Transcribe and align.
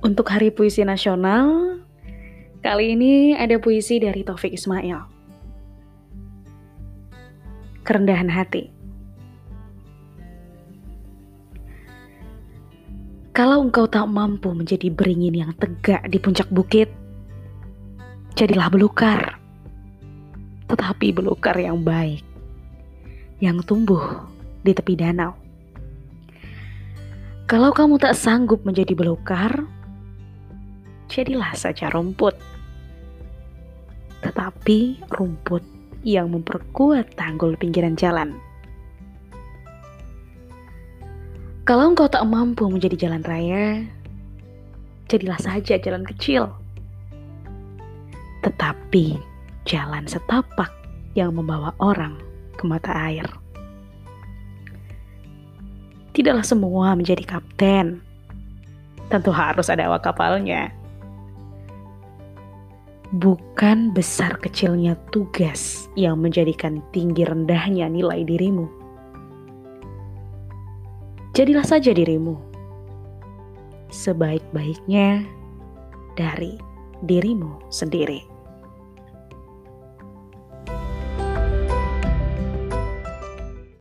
Untuk 0.00 0.32
Hari 0.32 0.48
Puisi 0.48 0.80
Nasional, 0.80 1.76
kali 2.64 2.96
ini 2.96 3.36
ada 3.36 3.60
puisi 3.60 4.00
dari 4.00 4.24
Taufik 4.24 4.48
Ismail. 4.48 4.96
Kerendahan 7.84 8.32
hati. 8.32 8.72
Kalau 13.36 13.60
engkau 13.60 13.84
tak 13.84 14.08
mampu 14.08 14.56
menjadi 14.56 14.88
beringin 14.88 15.36
yang 15.36 15.52
tegak 15.60 16.08
di 16.08 16.16
puncak 16.16 16.48
bukit, 16.48 16.88
jadilah 18.40 18.72
belukar. 18.72 19.36
Tetapi 20.72 21.12
belukar 21.12 21.60
yang 21.60 21.84
baik, 21.84 22.24
yang 23.44 23.60
tumbuh 23.68 24.24
di 24.64 24.72
tepi 24.72 24.96
danau. 24.96 25.36
Kalau 27.44 27.68
kamu 27.68 28.00
tak 28.00 28.16
sanggup 28.16 28.64
menjadi 28.64 28.96
belukar, 28.96 29.68
jadilah 31.10 31.50
saja 31.58 31.90
rumput. 31.90 32.38
Tetapi 34.22 35.10
rumput 35.10 35.66
yang 36.06 36.30
memperkuat 36.30 37.18
tanggul 37.18 37.58
pinggiran 37.58 37.98
jalan. 37.98 38.38
Kalau 41.66 41.92
engkau 41.92 42.06
tak 42.06 42.24
mampu 42.24 42.70
menjadi 42.70 43.06
jalan 43.06 43.22
raya, 43.26 43.84
jadilah 45.10 45.38
saja 45.42 45.76
jalan 45.76 46.06
kecil. 46.06 46.48
Tetapi 48.46 49.18
jalan 49.68 50.06
setapak 50.08 50.72
yang 51.18 51.36
membawa 51.36 51.74
orang 51.82 52.16
ke 52.56 52.64
mata 52.64 52.90
air. 52.94 53.26
Tidaklah 56.16 56.42
semua 56.42 56.96
menjadi 56.96 57.22
kapten. 57.22 58.02
Tentu 59.10 59.30
harus 59.34 59.66
ada 59.70 59.90
awak 59.90 60.06
kapalnya 60.06 60.79
bukan 63.10 63.90
besar 63.90 64.38
kecilnya 64.38 64.94
tugas 65.10 65.90
yang 65.98 66.22
menjadikan 66.22 66.78
tinggi 66.94 67.26
rendahnya 67.26 67.90
nilai 67.90 68.22
dirimu. 68.22 68.70
Jadilah 71.34 71.66
saja 71.66 71.90
dirimu 71.90 72.38
sebaik-baiknya 73.90 75.26
dari 76.14 76.54
dirimu 77.02 77.58
sendiri. 77.74 78.29